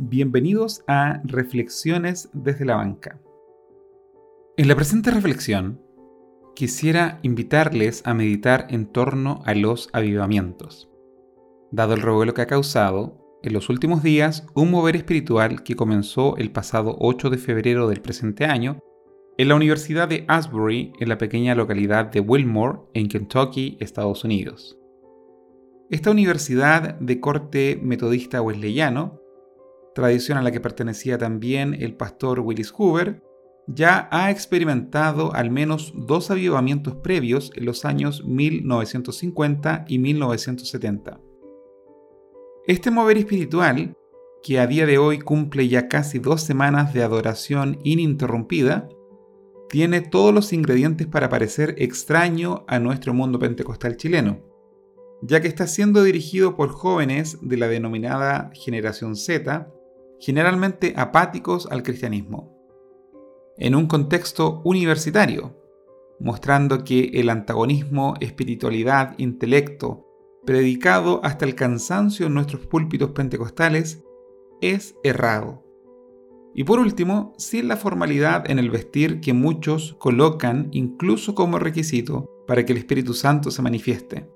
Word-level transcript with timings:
Bienvenidos 0.00 0.84
a 0.86 1.20
Reflexiones 1.24 2.30
desde 2.32 2.64
la 2.64 2.76
banca. 2.76 3.20
En 4.56 4.68
la 4.68 4.76
presente 4.76 5.10
reflexión, 5.10 5.82
quisiera 6.54 7.18
invitarles 7.22 8.06
a 8.06 8.14
meditar 8.14 8.68
en 8.70 8.86
torno 8.86 9.42
a 9.44 9.54
los 9.54 9.90
avivamientos, 9.92 10.88
dado 11.72 11.94
el 11.94 12.02
revuelo 12.02 12.32
que 12.32 12.42
ha 12.42 12.46
causado 12.46 13.40
en 13.42 13.52
los 13.52 13.70
últimos 13.70 14.04
días 14.04 14.46
un 14.54 14.70
mover 14.70 14.94
espiritual 14.94 15.64
que 15.64 15.74
comenzó 15.74 16.36
el 16.36 16.52
pasado 16.52 16.96
8 17.00 17.30
de 17.30 17.38
febrero 17.38 17.88
del 17.88 18.00
presente 18.00 18.44
año 18.44 18.78
en 19.36 19.48
la 19.48 19.56
Universidad 19.56 20.06
de 20.06 20.24
Asbury, 20.28 20.92
en 21.00 21.08
la 21.08 21.18
pequeña 21.18 21.56
localidad 21.56 22.06
de 22.06 22.20
Wilmore, 22.20 22.82
en 22.94 23.08
Kentucky, 23.08 23.76
Estados 23.80 24.22
Unidos. 24.22 24.78
Esta 25.90 26.12
universidad 26.12 26.94
de 27.00 27.18
corte 27.18 27.80
metodista 27.82 28.40
wesleyano 28.40 29.26
tradición 29.98 30.38
a 30.38 30.42
la 30.42 30.52
que 30.52 30.60
pertenecía 30.60 31.18
también 31.18 31.74
el 31.74 31.96
pastor 31.96 32.38
Willis 32.38 32.70
Hoover, 32.70 33.20
ya 33.66 34.08
ha 34.12 34.30
experimentado 34.30 35.34
al 35.34 35.50
menos 35.50 35.92
dos 35.92 36.30
avivamientos 36.30 36.94
previos 36.94 37.50
en 37.56 37.64
los 37.64 37.84
años 37.84 38.24
1950 38.24 39.86
y 39.88 39.98
1970. 39.98 41.20
Este 42.68 42.92
mover 42.92 43.18
espiritual, 43.18 43.96
que 44.44 44.60
a 44.60 44.68
día 44.68 44.86
de 44.86 44.98
hoy 44.98 45.18
cumple 45.18 45.66
ya 45.66 45.88
casi 45.88 46.20
dos 46.20 46.42
semanas 46.42 46.94
de 46.94 47.02
adoración 47.02 47.80
ininterrumpida, 47.82 48.88
tiene 49.68 50.00
todos 50.00 50.32
los 50.32 50.52
ingredientes 50.52 51.08
para 51.08 51.28
parecer 51.28 51.74
extraño 51.78 52.64
a 52.68 52.78
nuestro 52.78 53.14
mundo 53.14 53.40
pentecostal 53.40 53.96
chileno, 53.96 54.44
ya 55.22 55.40
que 55.40 55.48
está 55.48 55.66
siendo 55.66 56.04
dirigido 56.04 56.54
por 56.54 56.68
jóvenes 56.68 57.38
de 57.42 57.56
la 57.56 57.66
denominada 57.66 58.52
generación 58.54 59.16
Z, 59.16 59.72
generalmente 60.20 60.94
apáticos 60.96 61.68
al 61.70 61.82
cristianismo, 61.82 62.56
en 63.56 63.74
un 63.74 63.86
contexto 63.86 64.62
universitario, 64.64 65.56
mostrando 66.20 66.84
que 66.84 67.10
el 67.14 67.30
antagonismo 67.30 68.14
espiritualidad-intelecto, 68.20 70.06
predicado 70.44 71.20
hasta 71.24 71.44
el 71.44 71.54
cansancio 71.54 72.26
en 72.26 72.34
nuestros 72.34 72.66
púlpitos 72.66 73.10
pentecostales, 73.10 74.02
es 74.60 74.94
errado. 75.04 75.64
Y 76.54 76.64
por 76.64 76.80
último, 76.80 77.34
sin 77.36 77.68
la 77.68 77.76
formalidad 77.76 78.50
en 78.50 78.58
el 78.58 78.70
vestir 78.70 79.20
que 79.20 79.32
muchos 79.32 79.94
colocan 79.98 80.68
incluso 80.72 81.34
como 81.34 81.58
requisito 81.58 82.28
para 82.46 82.64
que 82.64 82.72
el 82.72 82.78
Espíritu 82.78 83.14
Santo 83.14 83.50
se 83.50 83.62
manifieste. 83.62 84.28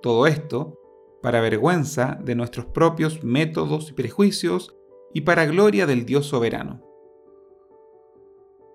Todo 0.00 0.26
esto 0.26 0.77
para 1.22 1.40
vergüenza 1.40 2.18
de 2.24 2.34
nuestros 2.34 2.66
propios 2.66 3.24
métodos 3.24 3.90
y 3.90 3.92
prejuicios 3.94 4.76
y 5.12 5.22
para 5.22 5.46
gloria 5.46 5.86
del 5.86 6.06
Dios 6.06 6.26
soberano. 6.26 6.82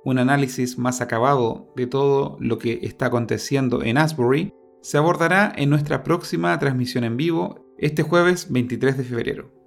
Un 0.04 0.20
análisis 0.20 0.78
más 0.78 1.00
acabado 1.00 1.72
de 1.76 1.88
todo 1.88 2.38
lo 2.40 2.58
que 2.58 2.80
está 2.84 3.06
aconteciendo 3.06 3.84
en 3.84 3.98
Asbury 3.98 4.54
se 4.82 4.98
abordará 4.98 5.54
en 5.56 5.70
nuestra 5.70 6.04
próxima 6.04 6.58
transmisión 6.60 7.06
en 7.06 7.16
vivo 7.16 7.74
este 7.78 8.04
jueves 8.04 8.52
23 8.52 8.98
de 8.98 9.04
febrero. 9.06 9.64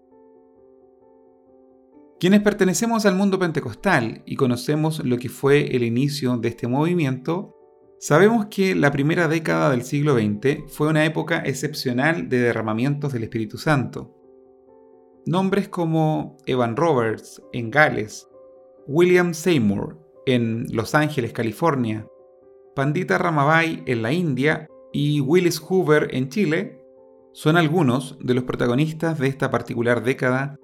Quienes 2.21 2.41
pertenecemos 2.41 3.07
al 3.07 3.15
mundo 3.15 3.39
pentecostal 3.39 4.23
y 4.27 4.37
conocemos 4.37 5.05
lo 5.05 5.19
que 5.19 5.29
fue 5.29 5.75
el 5.77 5.83
inicio 5.83 6.37
de 6.37 6.49
este 6.49 6.67
movimiento, 6.67 7.56
Sabemos 7.99 8.47
que 8.47 8.75
la 8.75 8.91
primera 8.91 9.27
década 9.27 9.71
del 9.71 9.83
siglo 9.83 10.17
XX 10.17 10.71
fue 10.71 10.89
una 10.89 11.07
época 11.07 11.39
excepcional 11.39 12.29
de 12.29 12.41
derramamientos 12.41 13.13
del 13.13 13.23
Espíritu 13.23 13.57
Santo. 13.57 14.15
Nombres 15.25 15.69
como 15.69 16.37
Evan 16.45 16.77
Roberts 16.77 17.43
en 17.53 17.71
Gales, 17.71 18.29
William 18.87 19.33
Seymour 19.33 19.99
en 20.27 20.67
Los 20.71 20.95
Ángeles, 20.95 21.33
California, 21.33 22.07
Pandita 22.75 23.17
Ramabai 23.17 23.83
en 23.87 24.03
la 24.03 24.13
India 24.13 24.69
y 24.93 25.21
Willis 25.21 25.59
Hoover 25.59 26.15
en 26.15 26.29
Chile 26.29 26.85
son 27.33 27.57
algunos 27.57 28.19
de 28.21 28.35
los 28.35 28.45
protagonistas 28.45 29.19
de 29.19 29.29
esta 29.29 29.51
particular 29.51 30.05
década 30.05 30.59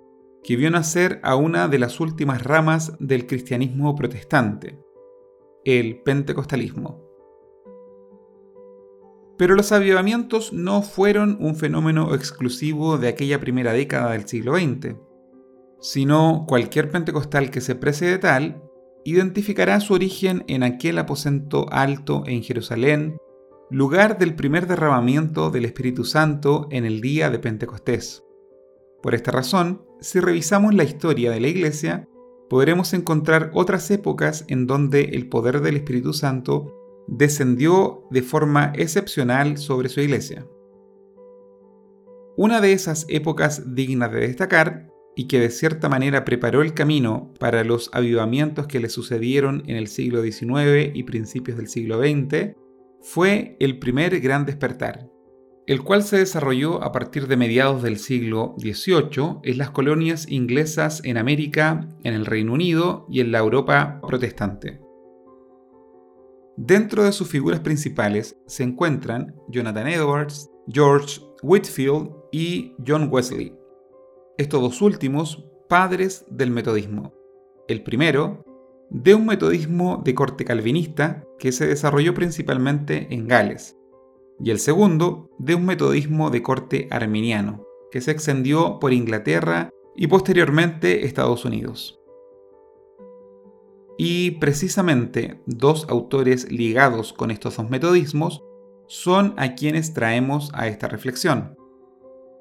que 0.44 0.56
vio 0.56 0.70
nacer 0.70 1.18
a 1.22 1.36
una 1.36 1.68
de 1.68 1.78
las 1.78 1.98
últimas 1.98 2.42
ramas 2.42 2.92
del 2.98 3.26
cristianismo 3.26 3.94
protestante, 3.94 4.78
el 5.64 6.02
pentecostalismo. 6.02 7.01
Pero 9.42 9.56
los 9.56 9.72
avivamientos 9.72 10.52
no 10.52 10.82
fueron 10.82 11.36
un 11.40 11.56
fenómeno 11.56 12.14
exclusivo 12.14 12.96
de 12.96 13.08
aquella 13.08 13.40
primera 13.40 13.72
década 13.72 14.12
del 14.12 14.28
siglo 14.28 14.54
XX, 14.54 14.94
sino 15.80 16.44
cualquier 16.46 16.92
pentecostal 16.92 17.50
que 17.50 17.60
se 17.60 17.74
precede 17.74 18.18
tal 18.18 18.62
identificará 19.04 19.80
su 19.80 19.94
origen 19.94 20.44
en 20.46 20.62
aquel 20.62 20.96
aposento 20.96 21.66
alto 21.72 22.22
en 22.24 22.44
Jerusalén, 22.44 23.16
lugar 23.68 24.16
del 24.16 24.36
primer 24.36 24.68
derramamiento 24.68 25.50
del 25.50 25.64
Espíritu 25.64 26.04
Santo 26.04 26.68
en 26.70 26.84
el 26.84 27.00
día 27.00 27.28
de 27.28 27.40
Pentecostés. 27.40 28.22
Por 29.02 29.12
esta 29.12 29.32
razón, 29.32 29.82
si 30.00 30.20
revisamos 30.20 30.72
la 30.72 30.84
historia 30.84 31.32
de 31.32 31.40
la 31.40 31.48
Iglesia, 31.48 32.06
podremos 32.48 32.94
encontrar 32.94 33.50
otras 33.54 33.90
épocas 33.90 34.44
en 34.46 34.68
donde 34.68 35.00
el 35.00 35.28
poder 35.28 35.62
del 35.62 35.74
Espíritu 35.74 36.12
Santo 36.12 36.78
descendió 37.06 38.04
de 38.10 38.22
forma 38.22 38.72
excepcional 38.74 39.58
sobre 39.58 39.88
su 39.88 40.00
iglesia. 40.00 40.46
Una 42.36 42.60
de 42.60 42.72
esas 42.72 43.04
épocas 43.08 43.74
dignas 43.74 44.10
de 44.12 44.20
destacar 44.20 44.88
y 45.14 45.28
que 45.28 45.40
de 45.40 45.50
cierta 45.50 45.88
manera 45.88 46.24
preparó 46.24 46.62
el 46.62 46.72
camino 46.72 47.32
para 47.38 47.64
los 47.64 47.90
avivamientos 47.92 48.66
que 48.66 48.80
le 48.80 48.88
sucedieron 48.88 49.62
en 49.66 49.76
el 49.76 49.88
siglo 49.88 50.22
XIX 50.22 50.90
y 50.94 51.02
principios 51.02 51.58
del 51.58 51.68
siglo 51.68 52.00
XX, 52.00 52.54
fue 53.02 53.56
el 53.60 53.78
primer 53.78 54.20
gran 54.20 54.46
despertar, 54.46 55.10
el 55.66 55.82
cual 55.82 56.02
se 56.02 56.18
desarrolló 56.18 56.82
a 56.82 56.92
partir 56.92 57.26
de 57.26 57.36
mediados 57.36 57.82
del 57.82 57.98
siglo 57.98 58.54
XVIII 58.58 59.40
en 59.42 59.58
las 59.58 59.70
colonias 59.70 60.30
inglesas 60.30 61.02
en 61.04 61.18
América, 61.18 61.88
en 62.04 62.14
el 62.14 62.24
Reino 62.24 62.54
Unido 62.54 63.06
y 63.10 63.20
en 63.20 63.32
la 63.32 63.40
Europa 63.40 64.00
protestante. 64.06 64.80
Dentro 66.56 67.04
de 67.04 67.12
sus 67.12 67.28
figuras 67.28 67.60
principales 67.60 68.36
se 68.46 68.62
encuentran 68.62 69.34
Jonathan 69.48 69.88
Edwards, 69.88 70.50
George 70.68 71.20
Whitfield 71.42 72.10
y 72.30 72.74
John 72.86 73.08
Wesley. 73.10 73.54
Estos 74.36 74.60
dos 74.60 74.82
últimos 74.82 75.46
padres 75.68 76.26
del 76.30 76.50
metodismo. 76.50 77.14
El 77.68 77.82
primero, 77.82 78.44
de 78.90 79.14
un 79.14 79.24
metodismo 79.24 80.02
de 80.04 80.14
corte 80.14 80.44
calvinista 80.44 81.24
que 81.38 81.52
se 81.52 81.66
desarrolló 81.66 82.12
principalmente 82.12 83.08
en 83.14 83.26
Gales, 83.28 83.78
y 84.38 84.50
el 84.50 84.58
segundo, 84.58 85.30
de 85.38 85.54
un 85.54 85.64
metodismo 85.64 86.28
de 86.28 86.42
corte 86.42 86.88
arminiano, 86.90 87.64
que 87.90 88.02
se 88.02 88.10
extendió 88.10 88.78
por 88.78 88.92
Inglaterra 88.92 89.70
y 89.96 90.08
posteriormente 90.08 91.06
Estados 91.06 91.46
Unidos. 91.46 92.01
Y 94.04 94.32
precisamente 94.32 95.40
dos 95.46 95.86
autores 95.88 96.50
ligados 96.50 97.12
con 97.12 97.30
estos 97.30 97.56
dos 97.56 97.70
metodismos 97.70 98.42
son 98.88 99.32
a 99.36 99.54
quienes 99.54 99.94
traemos 99.94 100.50
a 100.54 100.66
esta 100.66 100.88
reflexión, 100.88 101.56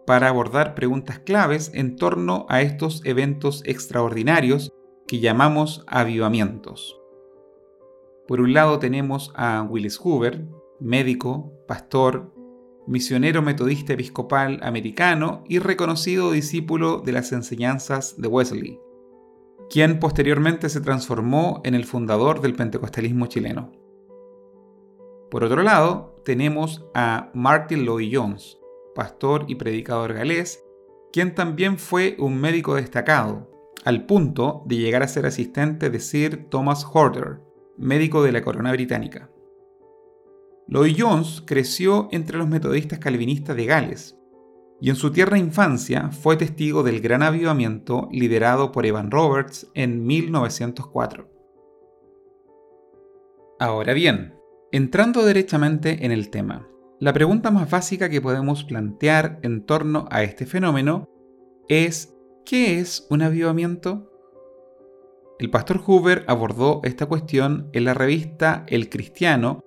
para 0.08 0.30
abordar 0.30 0.74
preguntas 0.74 1.20
claves 1.20 1.70
en 1.76 1.98
torno 1.98 2.48
a 2.50 2.64
estos 2.64 3.06
eventos 3.06 3.62
extraordinarios 3.68 4.74
que 5.08 5.20
llamamos 5.20 5.84
avivamientos. 5.86 7.00
Por 8.28 8.42
un 8.42 8.54
lado 8.54 8.80
tenemos 8.80 9.32
a 9.36 9.62
Willis 9.62 10.00
Hoover, 10.00 10.48
médico, 10.80 11.54
pastor, 11.68 12.34
misionero 12.88 13.44
metodista 13.44 13.94
episcopal 13.94 14.60
americano 14.64 15.44
y 15.48 15.60
reconocido 15.60 16.32
discípulo 16.32 17.04
de 17.06 17.12
las 17.12 17.32
enseñanzas 17.32 18.20
de 18.20 18.28
Wesley 18.28 18.81
quien 19.72 20.02
posteriormente 20.02 20.68
se 20.68 20.82
transformó 20.82 21.62
en 21.64 21.76
el 21.76 21.86
fundador 21.86 22.42
del 22.42 22.56
pentecostalismo 22.56 23.28
chileno. 23.28 23.72
Por 25.32 25.46
otro 25.46 25.64
lado, 25.64 26.22
tenemos 26.26 26.86
a 26.94 27.32
Martin 27.34 27.86
Lloyd 27.86 28.12
Jones, 28.14 28.60
pastor 28.94 29.46
y 29.48 29.56
predicador 29.56 30.14
galés, 30.14 30.62
quien 31.14 31.36
también 31.36 31.78
fue 31.78 32.18
un 32.20 32.38
médico 32.42 32.76
destacado, 32.76 33.50
al 33.86 34.06
punto 34.06 34.64
de 34.66 34.76
llegar 34.76 35.04
a 35.04 35.08
ser 35.08 35.26
asistente 35.26 35.90
de 35.90 36.02
Sir 36.02 36.50
Thomas 36.50 36.86
Horder, 36.92 37.40
médico 37.78 38.24
de 38.24 38.34
la 38.34 38.42
corona 38.42 38.74
británica. 38.74 39.32
Lloyd 40.68 40.98
Jones 41.00 41.44
creció 41.48 42.10
entre 42.12 42.38
los 42.38 42.50
metodistas 42.50 43.00
calvinistas 43.00 43.56
de 43.56 43.66
Gales, 43.66 44.18
y 44.82 44.90
en 44.90 44.96
su 44.96 45.12
tierna 45.12 45.38
infancia 45.38 46.10
fue 46.10 46.36
testigo 46.36 46.82
del 46.82 47.02
gran 47.02 47.22
avivamiento 47.22 48.10
liderado 48.12 48.72
por 48.72 48.88
Evan 48.88 49.12
Roberts 49.12 49.68
en 49.76 50.06
1904. 50.06 51.30
Ahora 53.60 53.94
bien, 53.94 54.34
entrando 54.72 55.24
derechamente 55.24 56.04
en 56.04 56.12
el 56.12 56.32
tema, 56.32 56.68
la 57.00 57.14
pregunta 57.14 57.52
más 57.52 57.70
básica 57.70 58.10
que 58.10 58.22
podemos 58.22 58.64
plantear 58.64 59.40
en 59.44 59.66
torno 59.66 60.08
a 60.10 60.24
este 60.24 60.48
fenómeno 60.48 61.08
es 61.70 62.16
¿Qué 62.44 62.80
es 62.80 63.06
un 63.12 63.22
avivamiento? 63.22 64.12
El 65.38 65.52
pastor 65.52 65.78
Hoover 65.78 66.26
abordó 66.28 66.82
esta 66.84 67.06
cuestión 67.06 67.70
en 67.74 67.86
la 67.86 67.94
revista 67.94 68.66
El 68.68 68.90
Cristiano, 68.90 69.64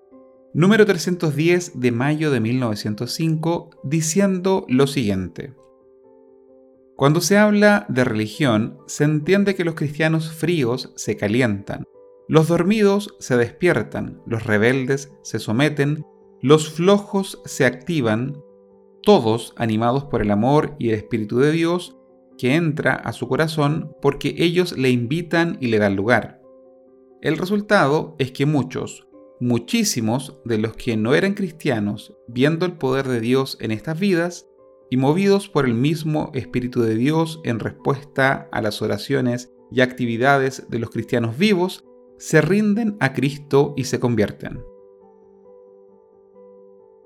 número 0.54 0.86
310 0.86 1.80
de 1.80 1.90
mayo 1.90 2.30
de 2.30 2.38
1905, 2.38 3.70
diciendo 3.82 4.64
lo 4.68 4.86
siguiente. 4.86 5.52
Cuando 6.96 7.20
se 7.20 7.36
habla 7.36 7.86
de 7.88 8.04
religión, 8.04 8.78
se 8.86 9.02
entiende 9.02 9.56
que 9.56 9.64
los 9.64 9.74
cristianos 9.74 10.32
fríos 10.32 10.92
se 10.94 11.16
calientan, 11.16 11.84
los 12.28 12.46
dormidos 12.46 13.16
se 13.18 13.36
despiertan, 13.36 14.22
los 14.26 14.44
rebeldes 14.44 15.12
se 15.22 15.40
someten, 15.40 16.06
los 16.40 16.70
flojos 16.70 17.42
se 17.44 17.66
activan, 17.66 18.40
todos 19.02 19.54
animados 19.56 20.04
por 20.04 20.22
el 20.22 20.30
amor 20.30 20.76
y 20.78 20.90
el 20.90 20.94
Espíritu 20.94 21.38
de 21.38 21.50
Dios 21.50 21.98
que 22.38 22.54
entra 22.54 22.94
a 22.94 23.12
su 23.12 23.28
corazón 23.28 23.92
porque 24.00 24.36
ellos 24.38 24.78
le 24.78 24.90
invitan 24.90 25.58
y 25.60 25.66
le 25.66 25.78
dan 25.78 25.96
lugar. 25.96 26.40
El 27.22 27.38
resultado 27.38 28.14
es 28.18 28.30
que 28.30 28.46
muchos, 28.46 29.08
muchísimos 29.40 30.38
de 30.44 30.58
los 30.58 30.76
que 30.76 30.96
no 30.96 31.14
eran 31.14 31.34
cristianos, 31.34 32.16
viendo 32.28 32.66
el 32.66 32.72
poder 32.72 33.08
de 33.08 33.20
Dios 33.20 33.56
en 33.60 33.70
estas 33.70 33.98
vidas, 33.98 34.48
y 34.90 34.96
movidos 34.96 35.48
por 35.48 35.66
el 35.66 35.74
mismo 35.74 36.30
Espíritu 36.34 36.82
de 36.82 36.94
Dios 36.94 37.40
en 37.44 37.58
respuesta 37.58 38.48
a 38.52 38.62
las 38.62 38.80
oraciones 38.82 39.52
y 39.70 39.80
actividades 39.80 40.68
de 40.68 40.78
los 40.78 40.90
cristianos 40.90 41.36
vivos, 41.36 41.84
se 42.18 42.40
rinden 42.40 42.96
a 43.00 43.12
Cristo 43.12 43.74
y 43.76 43.84
se 43.84 43.98
convierten. 43.98 44.62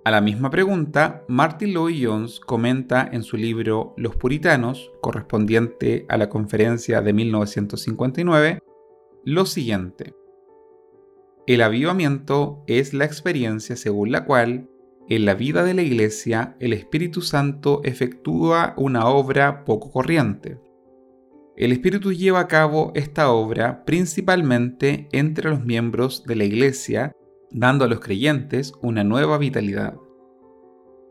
A 0.05 0.11
la 0.11 0.21
misma 0.21 0.51
pregunta, 0.51 1.25
Martin 1.29 1.73
Lloyd 1.75 2.07
Jones 2.07 2.41
comenta 2.41 3.09
en 3.13 3.23
su 3.23 3.37
libro 3.37 3.95
Los 3.97 4.17
Puritanos, 4.17 4.91
correspondiente 5.01 6.07
a 6.09 6.17
la 6.17 6.29
conferencia 6.29 7.03
de 7.03 7.13
1959, 7.13 8.59
lo 9.25 9.45
siguiente. 9.45 10.18
El 11.49 11.63
avivamiento 11.63 12.63
es 12.67 12.93
la 12.93 13.07
experiencia 13.07 13.75
según 13.75 14.13
la 14.13 14.27
cual 14.27 14.69
en 15.09 15.25
la 15.25 15.33
vida 15.33 15.65
de 15.65 15.73
la 15.73 15.81
Iglesia 15.81 16.55
el 16.61 16.75
Espíritu 16.75 17.23
Santo 17.23 17.81
efectúa 17.85 18.75
una 18.77 19.07
obra 19.07 19.65
poco 19.65 19.91
corriente. 19.91 20.61
El 21.57 21.73
Espíritu 21.73 22.13
lleva 22.13 22.41
a 22.41 22.49
cabo 22.49 22.93
esta 22.95 23.33
obra 23.33 23.87
principalmente 23.87 25.09
entre 25.11 25.49
los 25.49 25.65
miembros 25.65 26.25
de 26.27 26.37
la 26.37 26.45
Iglesia, 26.45 27.13
dando 27.51 27.87
a 27.87 27.89
los 27.89 28.01
creyentes 28.01 28.75
una 28.83 29.03
nueva 29.03 29.39
vitalidad. 29.39 29.95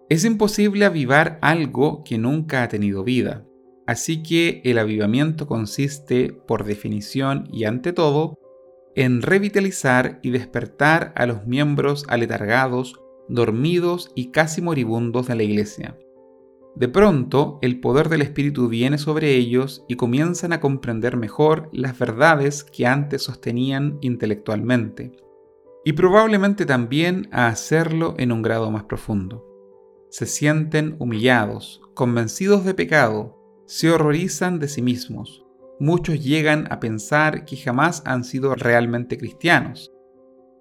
Es 0.07 0.23
imposible 0.23 0.85
avivar 0.85 1.39
algo 1.41 2.03
que 2.03 2.19
nunca 2.19 2.61
ha 2.61 2.67
tenido 2.67 3.03
vida, 3.03 3.43
así 3.87 4.21
que 4.21 4.61
el 4.65 4.77
avivamiento 4.77 5.47
consiste, 5.47 6.31
por 6.31 6.63
definición 6.63 7.49
y 7.51 7.63
ante 7.63 7.91
todo, 7.91 8.37
en 8.97 9.21
revitalizar 9.21 10.19
y 10.23 10.31
despertar 10.31 11.13
a 11.15 11.27
los 11.27 11.45
miembros 11.45 12.03
aletargados 12.09 12.99
dormidos 13.29 14.11
y 14.15 14.31
casi 14.31 14.59
moribundos 14.59 15.27
de 15.27 15.35
la 15.35 15.43
iglesia. 15.43 15.95
De 16.75 16.87
pronto, 16.87 17.59
el 17.61 17.79
poder 17.79 18.09
del 18.09 18.23
Espíritu 18.23 18.69
viene 18.69 18.97
sobre 18.97 19.35
ellos 19.35 19.85
y 19.87 19.97
comienzan 19.97 20.51
a 20.51 20.59
comprender 20.59 21.15
mejor 21.15 21.69
las 21.71 21.97
verdades 21.99 22.63
que 22.63 22.87
antes 22.87 23.21
sostenían 23.21 23.99
intelectualmente, 24.01 25.11
y 25.85 25.93
probablemente 25.93 26.65
también 26.65 27.29
a 27.31 27.47
hacerlo 27.47 28.15
en 28.17 28.31
un 28.31 28.41
grado 28.41 28.71
más 28.71 28.85
profundo. 28.85 29.45
Se 30.09 30.25
sienten 30.25 30.95
humillados, 30.97 31.81
convencidos 31.93 32.65
de 32.65 32.73
pecado, 32.73 33.37
se 33.67 33.91
horrorizan 33.91 34.57
de 34.57 34.67
sí 34.67 34.81
mismos. 34.81 35.46
Muchos 35.79 36.23
llegan 36.23 36.67
a 36.71 36.79
pensar 36.79 37.45
que 37.45 37.55
jamás 37.55 38.01
han 38.05 38.23
sido 38.23 38.55
realmente 38.55 39.17
cristianos, 39.17 39.91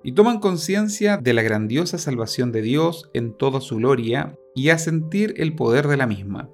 y 0.03 0.13
toman 0.13 0.39
conciencia 0.39 1.17
de 1.17 1.33
la 1.33 1.43
grandiosa 1.43 1.99
salvación 1.99 2.53
de 2.53 2.63
Dios 2.63 3.11
en 3.13 3.33
toda 3.33 3.61
su 3.61 3.77
gloria 3.77 4.39
y 4.55 4.69
a 4.69 4.79
sentir 4.79 5.35
el 5.39 5.57
poder 5.57 5.89
de 5.89 5.97
la 5.97 6.07
misma. 6.07 6.49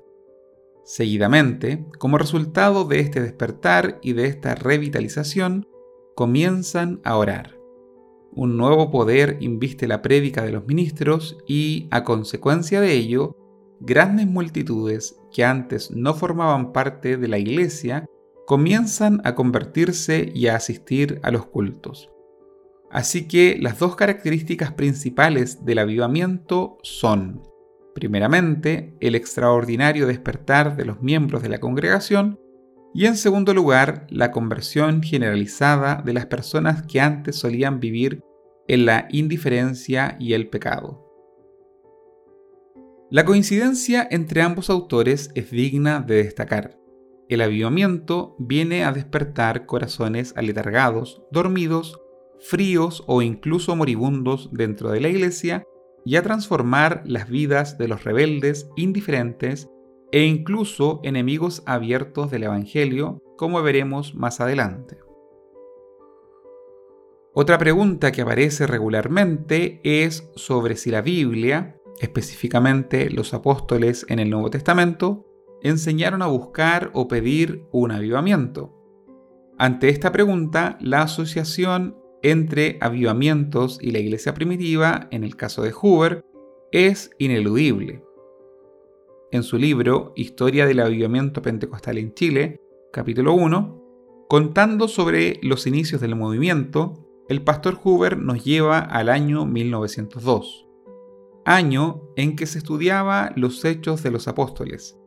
Seguidamente, 0.84 1.84
como 1.98 2.18
resultado 2.18 2.84
de 2.84 3.00
este 3.00 3.20
despertar 3.20 3.98
y 4.02 4.14
de 4.14 4.26
esta 4.26 4.54
revitalización, 4.54 5.68
comienzan 6.14 7.00
a 7.04 7.16
orar. 7.16 7.58
Un 8.32 8.56
nuevo 8.56 8.90
poder 8.90 9.36
inviste 9.40 9.86
la 9.86 10.00
prédica 10.00 10.42
de 10.42 10.52
los 10.52 10.66
ministros 10.66 11.36
y, 11.46 11.88
a 11.90 12.04
consecuencia 12.04 12.80
de 12.80 12.92
ello, 12.94 13.36
grandes 13.80 14.26
multitudes 14.26 15.16
que 15.30 15.44
antes 15.44 15.90
no 15.90 16.14
formaban 16.14 16.72
parte 16.72 17.16
de 17.18 17.28
la 17.28 17.38
iglesia 17.38 18.06
comienzan 18.46 19.20
a 19.24 19.34
convertirse 19.34 20.30
y 20.34 20.48
a 20.48 20.56
asistir 20.56 21.20
a 21.22 21.30
los 21.30 21.46
cultos. 21.46 22.10
Así 22.90 23.26
que 23.26 23.56
las 23.58 23.78
dos 23.78 23.96
características 23.96 24.72
principales 24.72 25.64
del 25.64 25.78
avivamiento 25.78 26.76
son, 26.82 27.42
primeramente, 27.94 28.94
el 29.00 29.14
extraordinario 29.14 30.06
despertar 30.06 30.76
de 30.76 30.84
los 30.84 31.00
miembros 31.00 31.42
de 31.42 31.48
la 31.48 31.58
congregación 31.58 32.38
y 32.94 33.06
en 33.06 33.16
segundo 33.16 33.54
lugar, 33.54 34.06
la 34.10 34.30
conversión 34.30 35.02
generalizada 35.02 36.02
de 36.04 36.12
las 36.12 36.26
personas 36.26 36.82
que 36.82 37.00
antes 37.00 37.36
solían 37.36 37.80
vivir 37.80 38.22
en 38.68 38.84
la 38.84 39.08
indiferencia 39.10 40.16
y 40.20 40.34
el 40.34 40.48
pecado. 40.50 41.08
La 43.10 43.24
coincidencia 43.24 44.06
entre 44.10 44.42
ambos 44.42 44.68
autores 44.68 45.30
es 45.34 45.50
digna 45.50 46.00
de 46.00 46.24
destacar. 46.24 46.81
El 47.28 47.40
avivamiento 47.40 48.36
viene 48.38 48.84
a 48.84 48.92
despertar 48.92 49.66
corazones 49.66 50.34
aletargados, 50.36 51.22
dormidos 51.30 51.98
fríos 52.42 53.04
o 53.06 53.22
incluso 53.22 53.76
moribundos 53.76 54.50
dentro 54.52 54.90
de 54.90 55.00
la 55.00 55.08
iglesia 55.08 55.64
y 56.04 56.16
a 56.16 56.22
transformar 56.22 57.02
las 57.06 57.28
vidas 57.28 57.78
de 57.78 57.88
los 57.88 58.04
rebeldes, 58.04 58.68
indiferentes 58.76 59.68
e 60.10 60.24
incluso 60.24 61.00
enemigos 61.04 61.62
abiertos 61.64 62.30
del 62.30 62.42
Evangelio, 62.42 63.22
como 63.36 63.62
veremos 63.62 64.14
más 64.14 64.40
adelante. 64.40 64.98
Otra 67.34 67.56
pregunta 67.56 68.12
que 68.12 68.22
aparece 68.22 68.66
regularmente 68.66 69.80
es 69.84 70.28
sobre 70.34 70.76
si 70.76 70.90
la 70.90 71.00
Biblia, 71.00 71.80
específicamente 72.00 73.08
los 73.08 73.32
apóstoles 73.32 74.04
en 74.08 74.18
el 74.18 74.28
Nuevo 74.28 74.50
Testamento, 74.50 75.31
enseñaron 75.62 76.22
a 76.22 76.26
buscar 76.26 76.90
o 76.92 77.08
pedir 77.08 77.64
un 77.72 77.92
avivamiento. 77.92 78.78
Ante 79.58 79.88
esta 79.88 80.12
pregunta, 80.12 80.76
la 80.80 81.02
asociación 81.02 81.96
entre 82.22 82.78
avivamientos 82.80 83.78
y 83.80 83.90
la 83.90 83.98
iglesia 83.98 84.34
primitiva, 84.34 85.08
en 85.10 85.24
el 85.24 85.36
caso 85.36 85.62
de 85.62 85.72
Hoover, 85.72 86.24
es 86.70 87.10
ineludible. 87.18 88.04
En 89.30 89.42
su 89.42 89.56
libro 89.56 90.12
Historia 90.16 90.66
del 90.66 90.80
Avivamiento 90.80 91.42
Pentecostal 91.42 91.98
en 91.98 92.14
Chile, 92.14 92.60
capítulo 92.92 93.34
1, 93.34 94.26
contando 94.28 94.88
sobre 94.88 95.38
los 95.42 95.66
inicios 95.66 96.00
del 96.00 96.16
movimiento, 96.16 97.06
el 97.28 97.42
pastor 97.42 97.76
Hoover 97.82 98.18
nos 98.18 98.44
lleva 98.44 98.78
al 98.78 99.08
año 99.08 99.46
1902, 99.46 100.66
año 101.44 102.02
en 102.16 102.36
que 102.36 102.46
se 102.46 102.58
estudiaba 102.58 103.32
los 103.36 103.64
hechos 103.64 104.02
de 104.02 104.10
los 104.10 104.28
apóstoles, 104.28 104.98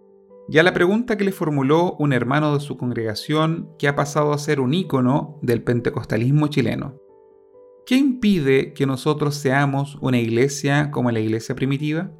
y 0.47 0.59
a 0.59 0.63
la 0.63 0.73
pregunta 0.73 1.17
que 1.17 1.23
le 1.23 1.31
formuló 1.31 1.95
un 1.97 2.13
hermano 2.13 2.53
de 2.53 2.59
su 2.59 2.77
congregación 2.77 3.69
que 3.79 3.87
ha 3.87 3.95
pasado 3.95 4.31
a 4.31 4.37
ser 4.37 4.59
un 4.59 4.73
ícono 4.73 5.39
del 5.41 5.63
pentecostalismo 5.63 6.47
chileno. 6.47 6.99
¿Qué 7.85 7.95
impide 7.95 8.73
que 8.73 8.85
nosotros 8.85 9.35
seamos 9.35 9.97
una 10.01 10.19
iglesia 10.19 10.91
como 10.91 11.11
la 11.11 11.19
iglesia 11.19 11.55
primitiva? 11.55 12.11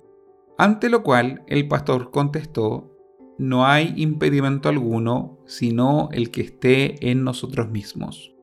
Ante 0.58 0.90
lo 0.90 1.04
cual 1.04 1.44
el 1.48 1.68
pastor 1.68 2.12
contestó, 2.12 2.92
no 3.38 3.66
hay 3.66 3.94
impedimento 3.98 4.70
alguno 4.70 5.40
sino 5.46 6.10
el 6.12 6.32
que 6.32 6.42
esté 6.42 7.12
en 7.12 7.24
nosotros 7.24 7.70
mismos. 7.70 8.34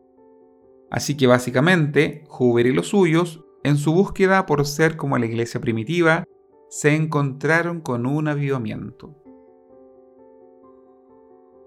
Así 0.91 1.17
que 1.17 1.27
básicamente, 1.27 2.25
Huber 2.29 2.67
y 2.67 2.73
los 2.73 2.89
suyos, 2.89 3.41
en 3.65 3.77
su 3.77 3.93
búsqueda 3.93 4.47
por 4.47 4.67
ser 4.67 4.97
como 4.97 5.17
la 5.17 5.27
iglesia 5.27 5.61
primitiva, 5.61 6.25
se 6.69 6.95
encontraron 6.95 7.81
con 7.81 8.07
un 8.07 8.29
avivamiento. 8.29 9.22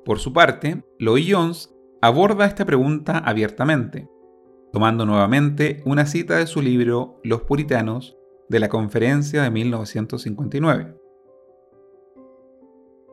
Por 0.05 0.19
su 0.19 0.31
parte, 0.31 0.85
Lloyd 1.00 1.33
Jones 1.33 1.75
aborda 2.01 2.45
esta 2.45 2.63
pregunta 2.63 3.17
abiertamente 3.17 4.07
tomando 4.75 5.05
nuevamente 5.05 5.81
una 5.85 6.05
cita 6.05 6.35
de 6.35 6.47
su 6.47 6.62
libro 6.62 7.21
Los 7.24 7.43
Puritanos 7.43 8.17
de 8.50 8.59
la 8.59 8.67
conferencia 8.67 9.41
de 9.41 9.50
1959. 9.50 10.97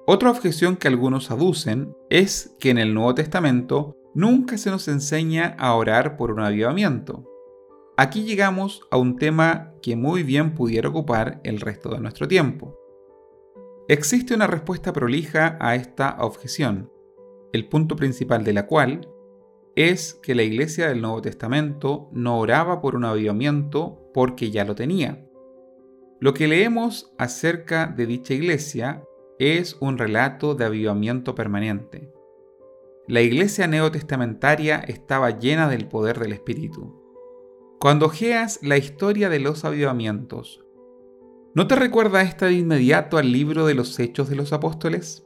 Otra 0.08 0.32
objeción 0.32 0.75
que 0.75 0.88
algunos 0.88 1.30
aducen 1.30 1.94
es 2.11 2.56
que 2.58 2.70
en 2.70 2.78
el 2.78 2.92
Nuevo 2.92 3.14
Testamento 3.14 3.96
nunca 4.12 4.58
se 4.58 4.70
nos 4.70 4.88
enseña 4.88 5.54
a 5.56 5.76
orar 5.76 6.16
por 6.16 6.32
un 6.32 6.40
avivamiento. 6.40 7.30
Aquí 7.96 8.25
llegamos 8.25 8.80
a 8.90 8.96
un 8.96 9.16
tema 9.16 9.72
que 9.82 9.94
muy 9.94 10.25
bien 10.25 10.56
pudiera 10.56 10.88
ocupar 10.88 11.40
el 11.44 11.61
resto 11.61 11.90
de 11.90 12.00
nuestro 12.00 12.26
tiempo. 12.26 12.76
Existe 13.88 14.34
una 14.34 14.46
respuesta 14.46 14.92
prolija 14.92 15.58
a 15.60 15.74
esta 15.74 16.16
objeción, 16.20 16.90
el 17.52 17.68
punto 17.68 17.96
principal 17.96 18.44
de 18.44 18.52
la 18.52 18.66
cual 18.66 19.08
es 19.74 20.14
que 20.22 20.34
la 20.34 20.42
iglesia 20.42 20.88
del 20.88 21.00
Nuevo 21.00 21.20
Testamento 21.20 22.08
no 22.12 22.38
oraba 22.38 22.80
por 22.80 22.94
un 22.94 23.04
avivamiento 23.04 24.10
porque 24.14 24.50
ya 24.50 24.64
lo 24.64 24.74
tenía. 24.74 25.26
Lo 26.20 26.32
que 26.32 26.46
leemos 26.46 27.12
acerca 27.18 27.86
de 27.86 28.06
dicha 28.06 28.34
iglesia 28.34 29.02
es 29.38 29.76
un 29.80 29.98
relato 29.98 30.54
de 30.54 30.64
avivamiento 30.64 31.34
permanente. 31.34 32.12
La 33.08 33.20
iglesia 33.20 33.66
neotestamentaria 33.66 34.78
estaba 34.78 35.38
llena 35.38 35.68
del 35.68 35.88
poder 35.88 36.20
del 36.20 36.32
Espíritu. 36.32 37.02
Cuando 37.80 38.06
ojeas 38.06 38.60
la 38.62 38.76
historia 38.76 39.28
de 39.28 39.40
los 39.40 39.64
avivamientos, 39.64 40.62
¿no 41.54 41.66
te 41.66 41.76
recuerda 41.76 42.23
esta 42.23 42.47
de 42.47 42.54
inmediato 42.54 43.18
al 43.18 43.30
libro 43.32 43.66
de 43.66 43.75
los 43.75 43.99
Hechos 43.99 44.28
de 44.28 44.37
los 44.37 44.52
Apóstoles? 44.52 45.25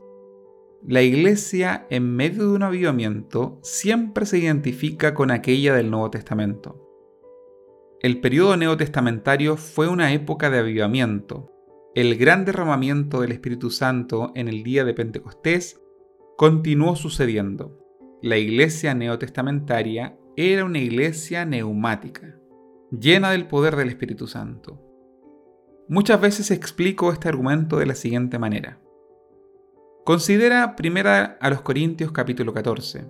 La 0.87 1.03
iglesia 1.03 1.87
en 1.91 2.15
medio 2.15 2.49
de 2.49 2.55
un 2.55 2.63
avivamiento 2.63 3.59
siempre 3.63 4.27
se 4.27 4.39
identifica 4.39 5.15
con 5.15 5.31
aquella 5.31 5.75
del 5.75 5.91
Nuevo 5.91 6.11
Testamento. 6.11 6.83
El 8.01 8.21
periodo 8.21 8.57
neotestamentario 8.57 9.57
fue 9.57 9.89
una 9.89 10.13
época 10.13 10.51
de 10.51 10.59
avivamiento. 10.59 11.53
El 11.95 12.17
gran 12.17 12.45
derramamiento 12.45 13.21
del 13.21 13.33
Espíritu 13.33 13.71
Santo 13.71 14.33
en 14.35 14.49
el 14.49 14.63
día 14.63 14.85
de 14.85 14.95
Pentecostés 14.95 15.81
continuó 16.37 16.95
sucediendo. 16.95 17.79
La 18.23 18.37
iglesia 18.37 18.95
neotestamentaria 18.95 20.19
era 20.37 20.65
una 20.65 20.79
iglesia 20.79 21.47
neumática, 21.47 22.39
llena 22.91 23.31
del 23.31 23.49
poder 23.49 23.77
del 23.77 23.89
Espíritu 23.89 24.27
Santo. 24.27 24.86
Muchas 25.89 26.21
veces 26.21 26.51
explico 26.51 27.13
este 27.13 27.29
argumento 27.29 27.77
de 27.77 27.87
la 27.87 27.95
siguiente 27.95 28.41
manera. 28.41 28.81
Considera 30.05 30.75
primera 30.75 31.39
a 31.41 31.49
los 31.49 31.61
Corintios 31.61 32.11
capítulo 32.11 32.53
14, 32.53 33.05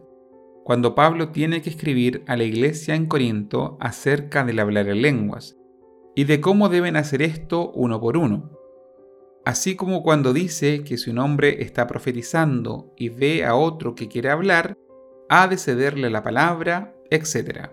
cuando 0.62 0.94
Pablo 0.94 1.30
tiene 1.30 1.62
que 1.62 1.70
escribir 1.70 2.22
a 2.26 2.36
la 2.36 2.44
iglesia 2.44 2.94
en 2.94 3.06
Corinto 3.06 3.78
acerca 3.80 4.44
del 4.44 4.58
hablar 4.58 4.88
en 4.88 5.00
lenguas 5.00 5.56
y 6.14 6.24
de 6.24 6.42
cómo 6.42 6.68
deben 6.68 6.96
hacer 6.96 7.22
esto 7.22 7.70
uno 7.72 7.98
por 7.98 8.18
uno. 8.18 8.50
Así 9.46 9.74
como 9.74 10.02
cuando 10.02 10.34
dice 10.34 10.84
que 10.84 10.98
si 10.98 11.08
un 11.08 11.18
hombre 11.18 11.62
está 11.62 11.86
profetizando 11.86 12.92
y 12.94 13.08
ve 13.08 13.46
a 13.46 13.54
otro 13.54 13.94
que 13.94 14.08
quiere 14.08 14.28
hablar, 14.28 14.76
ha 15.30 15.48
de 15.48 15.56
cederle 15.56 16.10
la 16.10 16.22
palabra, 16.22 16.94
etc. 17.08 17.70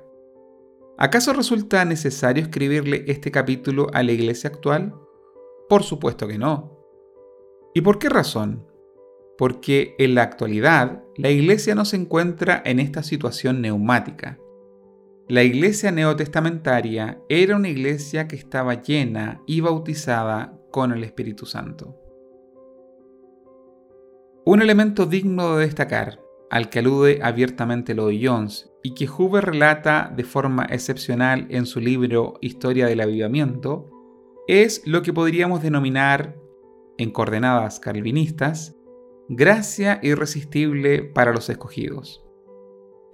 ¿Acaso 0.98 1.34
resulta 1.34 1.84
necesario 1.86 2.44
escribirle 2.44 3.04
este 3.08 3.32
capítulo 3.32 3.88
a 3.94 4.04
la 4.04 4.12
iglesia 4.12 4.50
actual? 4.50 4.94
Por 5.68 5.84
supuesto 5.84 6.28
que 6.28 6.38
no. 6.38 6.78
¿Y 7.74 7.82
por 7.82 7.98
qué 7.98 8.10
razón? 8.10 8.68
porque 9.38 9.96
en 9.98 10.16
la 10.16 10.24
actualidad 10.24 11.04
la 11.18 11.30
iglesia 11.30 11.76
no 11.76 11.86
se 11.86 11.98
encuentra 11.98 12.62
en 12.66 12.80
esta 12.80 13.04
situación 13.04 13.62
neumática. 13.62 14.40
La 15.28 15.44
iglesia 15.44 15.92
neotestamentaria 15.92 17.22
era 17.30 17.56
una 17.56 17.70
iglesia 17.70 18.28
que 18.28 18.36
estaba 18.36 18.82
llena 18.82 19.42
y 19.48 19.62
bautizada 19.62 20.60
con 20.72 20.92
el 20.92 21.04
Espíritu 21.04 21.46
Santo. 21.46 22.00
Un 24.46 24.62
elemento 24.62 25.06
digno 25.06 25.56
de 25.56 25.66
destacar, 25.66 26.20
al 26.54 26.70
que 26.70 26.78
alude 26.78 27.20
abiertamente 27.24 27.96
Lloyd 27.96 28.30
Jones 28.30 28.72
y 28.84 28.94
que 28.94 29.10
Huber 29.10 29.44
relata 29.44 30.14
de 30.16 30.24
forma 30.24 30.68
excepcional 30.70 31.48
en 31.50 31.66
su 31.66 31.80
libro 31.80 32.36
Historia 32.42 32.86
del 32.86 33.02
Avivamiento, 33.02 33.90
es 34.48 34.84
lo 34.86 35.02
que 35.02 35.14
podríamos 35.14 35.64
denominar, 35.64 36.38
en 37.00 37.10
coordenadas 37.10 37.80
calvinistas, 37.80 38.76
gracia 39.30 40.00
irresistible 40.04 41.02
para 41.02 41.34
los 41.34 41.50
escogidos. 41.50 42.24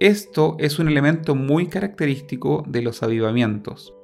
Esto 0.00 0.56
es 0.58 0.78
un 0.78 0.88
elemento 0.88 1.34
muy 1.34 1.68
característico 1.68 2.62
de 2.68 2.82
los 2.82 3.02
avivamientos. 3.02 3.94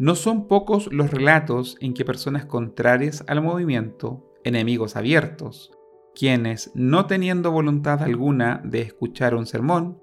No 0.00 0.16
son 0.16 0.48
pocos 0.48 0.92
los 0.92 1.12
relatos 1.12 1.76
en 1.80 1.94
que 1.94 2.04
personas 2.04 2.44
contrarias 2.46 3.22
al 3.28 3.40
movimiento, 3.40 4.34
enemigos 4.42 4.96
abiertos, 4.96 5.70
quienes, 6.14 6.70
no 6.74 7.06
teniendo 7.06 7.50
voluntad 7.50 8.02
alguna 8.02 8.62
de 8.64 8.80
escuchar 8.82 9.34
un 9.34 9.46
sermón, 9.46 10.00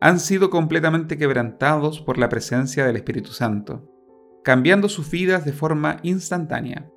han 0.00 0.18
sido 0.18 0.48
completamente 0.48 1.18
quebrantados 1.18 2.00
por 2.00 2.18
la 2.18 2.28
presencia 2.28 2.86
del 2.86 2.96
Espíritu 2.96 3.32
Santo, 3.32 3.86
cambiando 4.42 4.88
sus 4.88 5.10
vidas 5.10 5.44
de 5.44 5.52
forma 5.52 5.98
instantánea. 6.02 6.90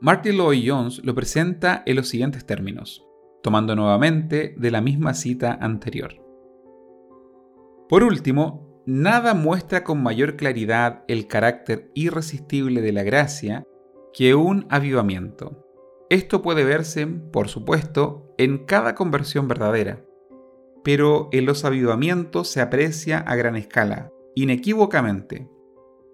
Martin 0.00 0.36
Lloyd 0.36 0.62
Jones 0.66 1.02
lo 1.04 1.14
presenta 1.14 1.82
en 1.86 1.96
los 1.96 2.08
siguientes 2.08 2.44
términos, 2.44 3.06
tomando 3.42 3.74
nuevamente 3.74 4.54
de 4.58 4.70
la 4.70 4.82
misma 4.82 5.14
cita 5.14 5.56
anterior. 5.60 6.22
Por 7.88 8.02
último, 8.02 8.82
nada 8.84 9.32
muestra 9.32 9.84
con 9.84 10.02
mayor 10.02 10.36
claridad 10.36 11.04
el 11.08 11.26
carácter 11.26 11.90
irresistible 11.94 12.82
de 12.82 12.92
la 12.92 13.04
gracia 13.04 13.64
que 14.12 14.34
un 14.34 14.66
avivamiento. 14.68 15.65
Esto 16.08 16.40
puede 16.40 16.64
verse, 16.64 17.06
por 17.06 17.48
supuesto, 17.48 18.32
en 18.38 18.58
cada 18.58 18.94
conversión 18.94 19.48
verdadera, 19.48 20.04
pero 20.84 21.28
en 21.32 21.46
los 21.46 21.64
avivamientos 21.64 22.48
se 22.48 22.60
aprecia 22.60 23.18
a 23.18 23.34
gran 23.34 23.56
escala, 23.56 24.12
inequívocamente, 24.36 25.50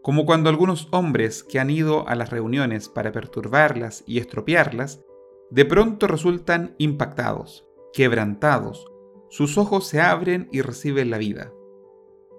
como 0.03 0.25
cuando 0.25 0.49
algunos 0.49 0.89
hombres 0.93 1.45
que 1.45 1.61
han 1.61 1.69
ido 1.69 2.09
a 2.09 2.15
las 2.15 2.31
reuniones 2.31 2.89
para 2.89 3.13
perturbarlas 3.13 4.03
y 4.07 4.19
estropearlas, 4.19 5.03
de 5.51 5.65
pronto 5.67 6.07
resultan 6.07 6.75
impactados, 6.79 7.67
quebrantados, 7.93 8.87
sus 9.29 9.59
ojos 9.59 9.87
se 9.87 10.01
abren 10.01 10.49
y 10.53 10.63
reciben 10.63 11.11
la 11.11 11.19
vida. 11.19 11.53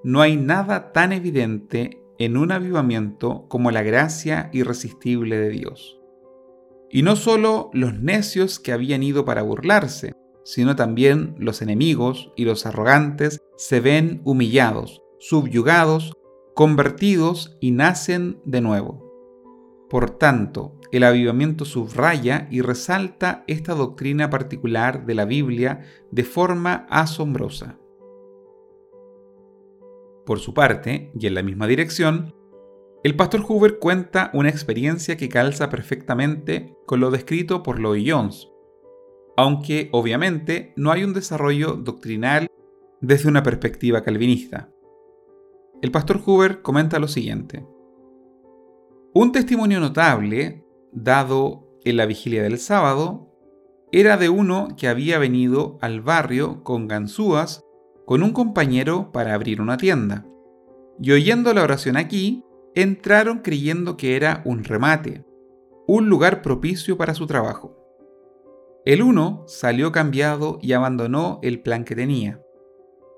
No 0.03 0.21
hay 0.21 0.35
nada 0.37 0.91
tan 0.91 1.13
evidente 1.13 2.03
en 2.17 2.35
un 2.35 2.51
avivamiento 2.51 3.47
como 3.47 3.71
la 3.71 3.83
gracia 3.83 4.49
irresistible 4.53 5.37
de 5.37 5.49
Dios. 5.49 6.02
Y 6.95 7.01
no 7.01 7.15
solo 7.15 7.71
los 7.73 7.99
necios 7.99 8.59
que 8.59 8.71
habían 8.71 9.01
ido 9.01 9.25
para 9.25 9.41
burlarse, 9.41 10.13
sino 10.45 10.75
también 10.75 11.33
los 11.39 11.63
enemigos 11.63 12.31
y 12.35 12.45
los 12.45 12.67
arrogantes 12.67 13.41
se 13.57 13.79
ven 13.79 14.21
humillados, 14.25 15.01
subyugados 15.17 16.13
convertidos 16.53 17.57
y 17.59 17.71
nacen 17.71 18.39
de 18.45 18.61
nuevo. 18.61 19.11
Por 19.89 20.11
tanto, 20.11 20.79
el 20.91 21.03
avivamiento 21.03 21.65
subraya 21.65 22.47
y 22.51 22.61
resalta 22.61 23.43
esta 23.47 23.73
doctrina 23.73 24.29
particular 24.29 25.07
de 25.07 25.15
la 25.15 25.25
Biblia 25.25 25.81
de 26.11 26.23
forma 26.23 26.85
asombrosa. 26.91 27.79
Por 30.27 30.39
su 30.39 30.53
parte, 30.53 31.11
y 31.19 31.25
en 31.25 31.33
la 31.33 31.41
misma 31.41 31.65
dirección, 31.65 32.35
el 33.03 33.15
pastor 33.15 33.41
Hoover 33.41 33.79
cuenta 33.79 34.31
una 34.33 34.49
experiencia 34.49 35.17
que 35.17 35.29
calza 35.29 35.69
perfectamente 35.69 36.75
con 36.85 36.99
lo 36.99 37.11
descrito 37.11 37.63
por 37.63 37.79
Lloyd 37.79 38.11
Jones, 38.11 38.49
aunque 39.37 39.89
obviamente 39.91 40.73
no 40.77 40.91
hay 40.91 41.03
un 41.03 41.13
desarrollo 41.13 41.73
doctrinal 41.73 42.47
desde 43.01 43.29
una 43.29 43.43
perspectiva 43.43 44.03
calvinista 44.03 44.69
el 45.83 45.91
pastor 45.91 46.21
Hoover 46.21 46.61
comenta 46.61 46.97
lo 46.97 47.09
siguiente. 47.09 47.67
Un 49.13 49.33
testimonio 49.33 49.81
notable, 49.81 50.65
dado 50.93 51.67
en 51.83 51.97
la 51.97 52.05
vigilia 52.05 52.41
del 52.41 52.57
sábado, 52.57 53.35
era 53.91 54.15
de 54.15 54.29
uno 54.29 54.69
que 54.77 54.87
había 54.87 55.19
venido 55.19 55.77
al 55.81 55.99
barrio 55.99 56.63
con 56.63 56.87
ganzúas 56.87 57.65
con 58.05 58.23
un 58.23 58.31
compañero 58.31 59.11
para 59.11 59.33
abrir 59.33 59.59
una 59.59 59.75
tienda. 59.75 60.25
Y 61.01 61.11
oyendo 61.11 61.53
la 61.53 61.63
oración 61.63 61.97
aquí, 61.97 62.45
entraron 62.75 63.39
creyendo 63.39 63.97
que 63.97 64.15
era 64.15 64.41
un 64.45 64.63
remate, 64.63 65.23
un 65.87 66.09
lugar 66.09 66.41
propicio 66.41 66.97
para 66.97 67.13
su 67.13 67.27
trabajo. 67.27 67.77
El 68.85 69.01
uno 69.01 69.43
salió 69.47 69.91
cambiado 69.91 70.59
y 70.61 70.73
abandonó 70.73 71.39
el 71.43 71.61
plan 71.61 71.85
que 71.85 71.95
tenía. 71.95 72.41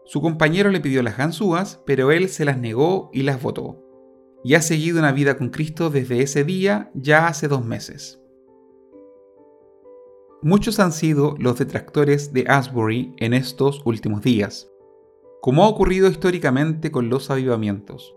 Su 0.05 0.21
compañero 0.21 0.69
le 0.69 0.81
pidió 0.81 1.01
las 1.01 1.17
ganzúas, 1.17 1.81
pero 1.85 2.11
él 2.11 2.29
se 2.29 2.45
las 2.45 2.59
negó 2.59 3.09
y 3.13 3.23
las 3.23 3.41
votó. 3.41 3.81
Y 4.43 4.53
ha 4.53 4.61
seguido 4.61 4.99
una 4.99 5.11
vida 5.11 5.37
con 5.37 5.49
Cristo 5.49 5.89
desde 5.89 6.21
ese 6.21 6.43
día 6.43 6.91
ya 6.93 7.27
hace 7.27 7.47
dos 7.47 7.65
meses. 7.65 8.21
Muchos 10.43 10.79
han 10.79 10.91
sido 10.91 11.35
los 11.39 11.57
detractores 11.57 12.31
de 12.31 12.45
Asbury 12.47 13.15
en 13.17 13.33
estos 13.33 13.81
últimos 13.85 14.21
días, 14.21 14.69
como 15.41 15.63
ha 15.63 15.67
ocurrido 15.67 16.07
históricamente 16.07 16.91
con 16.91 17.09
los 17.09 17.31
avivamientos. 17.31 18.15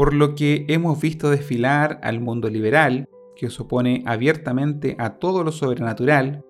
Por 0.00 0.14
lo 0.14 0.34
que 0.34 0.64
hemos 0.68 0.98
visto 0.98 1.28
desfilar 1.28 2.00
al 2.02 2.20
mundo 2.20 2.48
liberal, 2.48 3.06
que 3.36 3.50
se 3.50 3.62
opone 3.62 4.02
abiertamente 4.06 4.96
a 4.98 5.18
todo 5.18 5.44
lo 5.44 5.52
sobrenatural, 5.52 6.42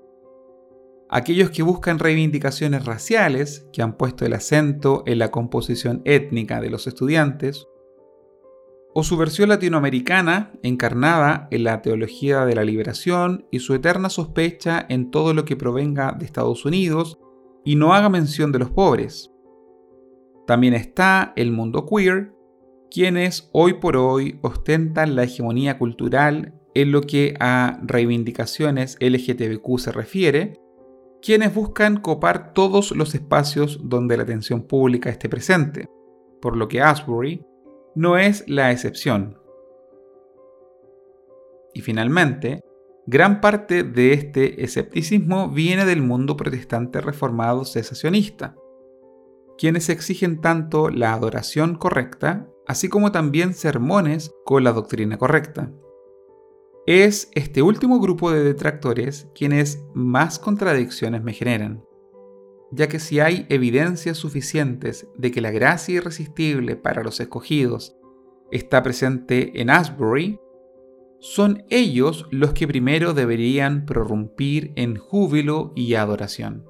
aquellos 1.08 1.50
que 1.50 1.64
buscan 1.64 1.98
reivindicaciones 1.98 2.84
raciales, 2.84 3.66
que 3.72 3.82
han 3.82 3.96
puesto 3.96 4.24
el 4.24 4.34
acento 4.34 5.02
en 5.04 5.18
la 5.18 5.32
composición 5.32 6.00
étnica 6.04 6.60
de 6.60 6.70
los 6.70 6.86
estudiantes, 6.86 7.66
o 8.94 9.02
su 9.02 9.16
versión 9.16 9.48
latinoamericana, 9.48 10.52
encarnada 10.62 11.48
en 11.50 11.64
la 11.64 11.82
teología 11.82 12.44
de 12.44 12.54
la 12.54 12.62
liberación 12.62 13.48
y 13.50 13.58
su 13.58 13.74
eterna 13.74 14.10
sospecha 14.10 14.86
en 14.88 15.10
todo 15.10 15.34
lo 15.34 15.44
que 15.44 15.56
provenga 15.56 16.12
de 16.12 16.24
Estados 16.24 16.64
Unidos 16.64 17.18
y 17.64 17.74
no 17.74 17.94
haga 17.94 18.10
mención 18.10 18.52
de 18.52 18.60
los 18.60 18.70
pobres. 18.70 19.32
También 20.46 20.74
está 20.74 21.32
el 21.34 21.50
mundo 21.50 21.84
queer, 21.84 22.38
quienes 22.90 23.48
hoy 23.52 23.74
por 23.74 23.96
hoy 23.96 24.38
ostentan 24.42 25.14
la 25.14 25.24
hegemonía 25.24 25.78
cultural 25.78 26.54
en 26.74 26.92
lo 26.92 27.02
que 27.02 27.34
a 27.40 27.80
reivindicaciones 27.82 28.96
LGTBQ 29.00 29.78
se 29.78 29.92
refiere, 29.92 30.60
quienes 31.22 31.54
buscan 31.54 32.00
copar 32.00 32.52
todos 32.54 32.92
los 32.92 33.14
espacios 33.14 33.80
donde 33.84 34.16
la 34.16 34.24
atención 34.24 34.62
pública 34.62 35.10
esté 35.10 35.28
presente, 35.28 35.88
por 36.40 36.56
lo 36.56 36.68
que 36.68 36.80
Asbury 36.80 37.44
no 37.94 38.16
es 38.18 38.44
la 38.48 38.70
excepción. 38.72 39.38
Y 41.74 41.82
finalmente, 41.82 42.60
gran 43.06 43.40
parte 43.40 43.82
de 43.82 44.12
este 44.12 44.64
escepticismo 44.64 45.48
viene 45.48 45.84
del 45.84 46.02
mundo 46.02 46.36
protestante 46.36 47.00
reformado 47.00 47.64
cesacionista, 47.64 48.56
quienes 49.58 49.88
exigen 49.90 50.40
tanto 50.40 50.88
la 50.88 51.12
adoración 51.12 51.76
correcta, 51.76 52.48
así 52.70 52.88
como 52.88 53.12
también 53.12 53.54
sermones 53.54 54.32
con 54.44 54.64
la 54.64 54.72
doctrina 54.72 55.18
correcta. 55.18 55.72
Es 56.86 57.30
este 57.34 57.62
último 57.62 58.00
grupo 58.00 58.30
de 58.32 58.42
detractores 58.42 59.28
quienes 59.34 59.84
más 59.94 60.38
contradicciones 60.38 61.22
me 61.22 61.32
generan 61.32 61.84
ya 62.70 62.88
que 62.88 63.00
si 63.00 63.20
hay 63.20 63.46
evidencias 63.48 64.16
suficientes 64.16 65.08
de 65.16 65.30
que 65.30 65.40
la 65.40 65.50
gracia 65.50 65.96
irresistible 65.96 66.76
para 66.76 67.02
los 67.02 67.18
escogidos 67.20 67.96
está 68.50 68.82
presente 68.82 69.60
en 69.60 69.70
Asbury, 69.70 70.38
son 71.18 71.64
ellos 71.68 72.26
los 72.30 72.52
que 72.52 72.66
primero 72.66 73.12
deberían 73.12 73.84
prorrumpir 73.84 74.72
en 74.76 74.96
júbilo 74.96 75.72
y 75.74 75.94
adoración. 75.94 76.66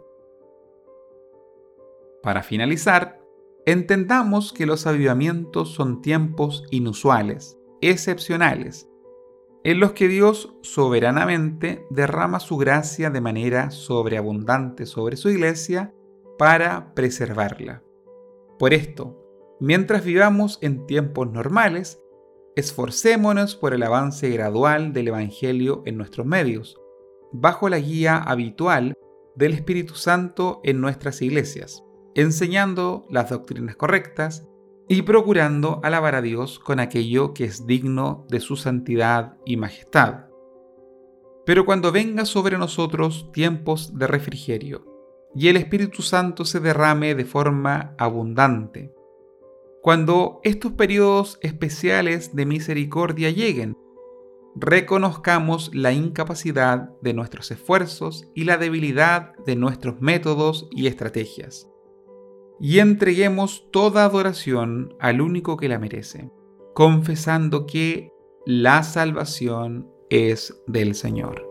Para 2.23 2.43
finalizar, 2.43 3.20
entendamos 3.67 4.53
que 4.53 4.67
los 4.67 4.87
avivamientos 4.87 5.73
son 5.75 6.03
tiempos 6.03 6.65
inusuales, 6.71 7.59
excepcionales, 7.81 8.89
en 9.63 9.81
los 9.81 9.93
que 9.93 10.09
Dios 10.09 10.55
soberanamente 10.63 11.87
derrama 11.91 12.41
su 12.41 12.57
gracia 12.57 13.11
de 13.11 13.21
manera 13.21 13.71
sobreabundante 13.71 14.87
sobre 14.87 15.17
su 15.17 15.29
iglesia 15.29 15.95
para 16.39 16.95
preservarla. 16.95 17.83
Por 18.59 18.73
esto, 18.73 19.17
mientras 19.61 20.05
vivamos 20.05 20.59
en 20.63 20.87
tiempos 20.87 21.31
normales, 21.31 22.01
esforcémonos 22.57 23.57
por 23.57 23.75
el 23.75 23.83
avance 23.83 24.31
gradual 24.31 24.93
del 24.93 25.09
Evangelio 25.09 25.83
en 25.85 25.99
nuestros 25.99 26.27
medios, 26.27 26.81
bajo 27.33 27.69
la 27.69 27.79
guía 27.79 28.17
habitual 28.17 28.95
del 29.37 29.53
Espíritu 29.53 29.95
Santo 29.95 30.61
en 30.65 30.81
nuestras 30.81 31.23
iglesias, 31.23 31.85
enseñando 32.21 33.07
las 33.09 33.31
doctrinas 33.31 33.77
correctas 33.77 34.47
y 34.89 35.03
procurando 35.03 35.81
alabar 35.83 36.17
a 36.17 36.23
Dios 36.23 36.59
con 36.59 36.81
aquello 36.81 37.33
que 37.33 37.45
es 37.45 37.67
digno 37.67 38.27
de 38.29 38.41
su 38.41 38.57
santidad 38.57 39.37
y 39.47 39.57
majestad. 39.57 40.27
Pero 41.47 41.65
cuando 41.65 41.93
venga 41.93 42.25
sobre 42.25 42.59
nosotros 42.59 43.31
tiempos 43.33 43.97
de 43.97 44.07
refrigerio 44.07 44.85
y 45.35 45.49
el 45.49 45.57
Espíritu 45.57 46.03
Santo 46.03 46.45
se 46.45 46.61
derrame 46.61 47.15
de 47.15 47.25
forma 47.25 47.95
abundante, 47.99 48.93
cuando 49.81 50.41
estos 50.43 50.73
periodos 50.73 51.39
especiales 51.41 52.35
de 52.35 52.45
misericordia 52.45 53.31
lleguen, 53.31 53.79
reconozcamos 54.57 55.71
la 55.73 55.93
incapacidad 55.93 56.91
de 57.01 57.15
nuestros 57.15 57.51
esfuerzos 57.51 58.29
y 58.35 58.45
la 58.45 58.59
debilidad 58.59 59.35
de 59.47 59.57
nuestros 59.57 60.01
métodos 60.01 60.69
y 60.73 60.89
estrategias 60.89 61.70
y 62.61 62.79
entreguemos 62.79 63.71
toda 63.73 64.05
adoración 64.05 64.95
al 65.01 65.21
único 65.21 65.57
que 65.57 65.69
la 65.69 65.79
merece, 65.79 66.31
confesando 66.75 67.67
que 67.67 68.13
la 68.45 68.83
salvación 68.83 69.91
es 70.11 70.63
del 70.67 70.95
Señor. 70.95 71.50